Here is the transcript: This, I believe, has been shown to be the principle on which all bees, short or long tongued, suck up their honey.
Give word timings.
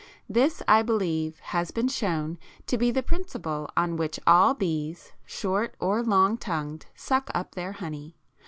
This, 0.27 0.63
I 0.67 0.81
believe, 0.81 1.37
has 1.41 1.69
been 1.69 1.87
shown 1.87 2.39
to 2.65 2.75
be 2.75 2.89
the 2.89 3.03
principle 3.03 3.69
on 3.77 3.97
which 3.97 4.19
all 4.25 4.55
bees, 4.55 5.11
short 5.27 5.75
or 5.79 6.01
long 6.01 6.37
tongued, 6.39 6.87
suck 6.95 7.29
up 7.35 7.53
their 7.53 7.73
honey. 7.73 8.17